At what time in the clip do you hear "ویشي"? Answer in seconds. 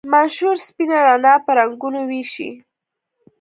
2.09-2.49